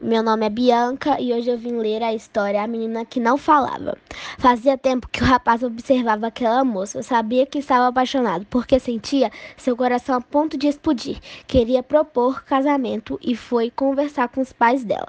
nome 0.00 0.46
é 0.46 0.50
Bianca 0.50 1.20
e 1.20 1.32
hoje 1.32 1.50
eu 1.50 1.58
vim 1.58 1.76
ler 1.78 2.02
a 2.02 2.14
história 2.14 2.62
A 2.62 2.66
Menina 2.66 3.04
que 3.04 3.18
Não 3.18 3.36
Falava. 3.36 3.96
Fazia 4.38 4.78
tempo 4.78 5.08
que 5.08 5.22
o 5.22 5.26
rapaz 5.26 5.62
observava 5.62 6.26
aquela 6.26 6.64
moça. 6.64 6.98
Eu 6.98 7.02
sabia 7.02 7.46
que 7.46 7.58
estava 7.58 7.88
apaixonado, 7.88 8.46
porque 8.48 8.78
sentia 8.78 9.30
seu 9.56 9.76
coração 9.76 10.16
a 10.16 10.20
ponto 10.20 10.56
de 10.56 10.68
explodir. 10.68 11.18
Queria 11.46 11.82
propor 11.82 12.44
casamento 12.44 13.18
e 13.22 13.34
foi 13.34 13.70
conversar 13.70 14.28
com 14.28 14.40
os 14.40 14.52
pais 14.52 14.84
dela. 14.84 15.08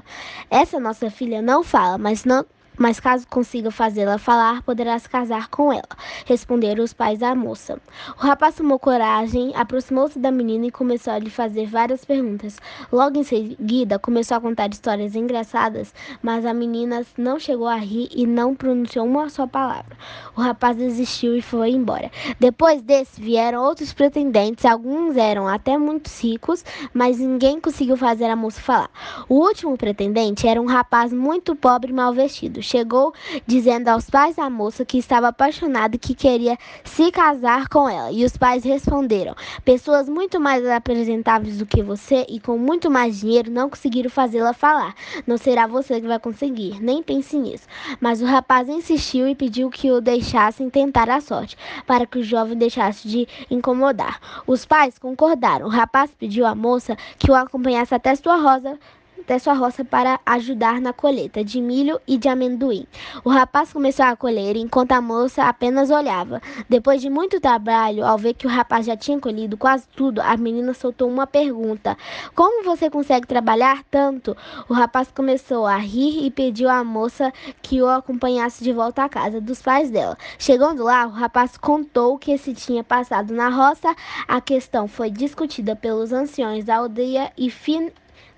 Essa 0.50 0.80
nossa 0.80 1.10
filha 1.10 1.42
não 1.42 1.64
fala, 1.64 1.98
mas 1.98 2.26
não 2.26 2.46
mas 2.78 3.00
caso 3.00 3.28
consiga 3.28 3.70
fazê-la 3.70 4.18
falar, 4.18 4.64
poderá 4.64 4.98
se 4.98 5.08
casar 5.08 5.48
com 5.50 5.72
ela, 5.72 5.84
responderam 6.26 6.84
os 6.84 6.94
pais 6.94 7.20
da 7.20 7.36
moça. 7.36 7.80
O 8.18 8.22
rapaz 8.22 8.56
tomou 8.56 8.80
coragem, 8.80 9.54
aproximou-se 9.56 10.18
da 10.18 10.32
menina 10.32 10.68
e 10.68 10.72
começou 10.72 11.14
a 11.14 11.20
lhe 11.20 11.30
fazer 11.30 11.68
várias 11.68 12.04
perguntas. 12.04 12.58
Logo 12.92 13.18
em 13.20 13.24
seguida, 13.24 14.00
começou 14.00 14.38
a 14.38 14.42
contar 14.42 14.70
histórias 14.72 15.16
engraçadas, 15.16 15.94
mas 16.22 16.46
a 16.46 16.54
menina 16.54 17.06
não 17.18 17.40
chegou 17.40 17.68
a 17.68 17.76
rir 17.76 18.10
e 18.12 18.26
não 18.26 18.56
pronunciou 18.56 19.06
uma 19.06 19.30
só 19.30 19.46
palavra. 19.46 19.96
O 20.36 20.42
rapaz 20.42 20.76
desistiu 20.76 21.38
e 21.38 21.42
foi 21.42 21.72
embora. 21.72 22.12
Depois 22.40 22.82
desse, 22.82 23.22
vieram 23.22 23.64
outros 23.64 23.94
pretendentes, 23.94 24.66
alguns 24.66 25.16
eram 25.16 25.48
até 25.48 25.78
muito 25.78 26.10
ricos, 26.10 26.66
mas 26.94 27.20
ninguém 27.20 27.60
conseguiu 27.60 27.98
fazer 27.98 28.26
a 28.26 28.36
moça 28.36 28.60
falar. 28.60 28.90
O 29.30 29.36
último 29.36 29.78
pretendente 29.78 30.48
era 30.48 30.62
um 30.62 30.66
rapaz 30.66 31.14
muito 31.14 31.56
pobre 31.56 31.92
e 31.92 31.94
mal 31.94 32.14
vestido 32.14 32.63
chegou 32.64 33.14
dizendo 33.46 33.90
aos 33.90 34.10
pais 34.10 34.36
da 34.36 34.50
moça 34.50 34.86
que 34.86 34.98
estava 34.98 35.28
apaixonado 35.28 35.96
e 35.96 36.00
que 36.00 36.16
queria 36.16 36.58
se 36.84 37.12
casar 37.12 37.68
com 37.68 37.88
ela. 37.88 38.12
E 38.12 38.24
os 38.26 38.36
pais 38.38 38.64
responderam: 38.64 39.36
Pessoas 39.64 40.10
muito 40.10 40.40
mais 40.40 40.66
apresentáveis 40.66 41.58
do 41.58 41.66
que 41.66 41.84
você 41.84 42.26
e 42.30 42.40
com 42.40 42.58
muito 42.58 42.90
mais 42.90 43.20
dinheiro 43.20 43.52
não 43.52 43.70
conseguiram 43.70 44.10
fazê-la 44.10 44.54
falar. 44.54 44.96
Não 45.28 45.38
será 45.38 45.68
você 45.68 46.00
que 46.00 46.08
vai 46.08 46.20
conseguir, 46.20 46.82
nem 46.82 47.04
pense 47.04 47.38
nisso. 47.38 47.68
Mas 48.00 48.22
o 48.22 48.26
rapaz 48.26 48.70
insistiu 48.70 49.28
e 49.28 49.36
pediu 49.36 49.70
que 49.70 49.92
o 49.92 50.02
deixassem 50.02 50.70
tentar 50.70 51.10
a 51.10 51.22
sorte, 51.22 51.58
para 51.86 52.06
que 52.06 52.20
o 52.20 52.24
jovem 52.24 52.58
deixasse 52.58 53.08
de 53.08 53.28
incomodar. 53.50 54.20
Os 54.48 54.66
pais 54.66 54.98
concordaram. 54.98 55.66
O 55.66 55.70
rapaz 55.70 56.12
pediu 56.18 56.46
à 56.46 56.56
moça 56.56 56.98
que 57.18 57.30
o 57.30 57.36
acompanhasse 57.36 57.94
até 57.94 58.16
sua 58.16 58.38
rosa 58.38 58.80
até 59.24 59.40
sua 59.40 59.54
roça 59.54 59.86
para 59.86 60.20
ajudar 60.26 60.82
na 60.82 60.92
colheita 60.92 61.44
de 61.44 61.62
milho 61.62 62.00
e 62.06 62.18
de 62.18 62.28
amendoim. 62.28 62.86
O 63.24 63.30
rapaz 63.30 63.72
começou 63.72 64.06
a 64.06 64.16
colher 64.18 64.58
enquanto 64.58 64.92
a 64.92 65.02
moça 65.02 65.44
apenas 65.44 65.90
olhava. 65.90 66.42
Depois 66.70 67.02
de 67.02 67.10
muito 67.10 67.40
trabalho, 67.40 68.06
ao 68.06 68.18
ver 68.18 68.34
que 68.34 68.46
o 68.46 68.50
rapaz 68.50 68.86
já 68.86 68.98
tinha 68.98 69.18
colhido 69.20 69.56
quase 69.56 69.88
tudo, 69.96 70.20
a 70.20 70.36
menina 70.36 70.74
soltou 70.74 71.10
uma 71.10 71.26
pergunta: 71.26 71.98
Como 72.36 72.66
você 72.66 72.90
consegue 72.90 73.26
trabalhar 73.26 73.84
tanto? 73.90 74.36
O 74.68 74.74
rapaz 74.74 75.10
começou 75.10 75.66
a 75.66 75.78
rir 75.78 76.26
e 76.26 76.30
pediu 76.30 76.70
à 76.70 76.84
moça 76.84 77.32
que 77.62 77.82
o 77.82 77.88
acompanhasse 77.88 78.62
de 78.62 78.74
volta 78.74 79.06
à 79.06 79.10
casa 79.10 79.40
dos 79.40 79.62
pais 79.62 79.90
dela. 79.90 80.18
Chegando 80.38 80.84
lá, 80.84 81.08
o 81.08 81.12
rapaz 81.12 81.58
contou 81.58 82.16
o 82.16 82.20
que 82.20 82.38
se 82.38 82.54
tinha 82.54 82.84
passado 82.84 83.34
na 83.34 83.48
roça. 83.48 83.96
A 84.28 84.42
questão 84.42 84.86
foi 84.86 85.10
discutida 85.10 85.78
pelos 85.78 86.12
anciões 86.12 86.66
da 86.66 86.76
aldeia 86.76 87.32
e 87.38 87.50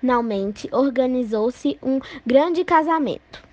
finalmente 0.06 0.68
organizou-se 0.70 1.76
um 1.82 1.98
grande 2.24 2.64
casamento. 2.64 3.45